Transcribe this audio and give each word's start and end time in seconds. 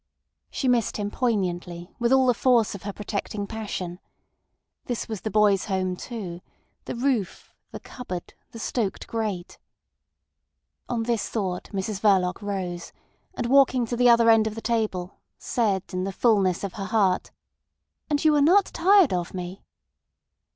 She 0.49 0.67
missed 0.67 0.97
him 0.97 1.11
poignantly, 1.11 1.93
with 1.99 2.11
all 2.11 2.25
the 2.25 2.33
force 2.33 2.73
of 2.73 2.81
her 2.81 2.91
protecting 2.91 3.45
passion. 3.45 3.99
This 4.85 5.07
was 5.07 5.21
the 5.21 5.29
boy's 5.29 5.65
home 5.65 5.95
too—the 5.95 6.95
roof, 6.95 7.53
the 7.69 7.79
cupboard, 7.79 8.33
the 8.49 8.57
stoked 8.57 9.05
grate. 9.05 9.59
On 10.89 11.03
this 11.03 11.29
thought 11.29 11.65
Mrs 11.65 11.99
Verloc 12.01 12.41
rose, 12.41 12.91
and 13.35 13.45
walking 13.45 13.85
to 13.85 13.95
the 13.95 14.09
other 14.09 14.31
end 14.31 14.47
of 14.47 14.55
the 14.55 14.59
table, 14.59 15.19
said 15.37 15.83
in 15.93 16.03
the 16.03 16.11
fulness 16.11 16.63
of 16.63 16.73
her 16.73 16.85
heart: 16.85 17.29
"And 18.09 18.25
you 18.25 18.33
are 18.33 18.41
not 18.41 18.73
tired 18.73 19.13
of 19.13 19.35
me." 19.35 19.61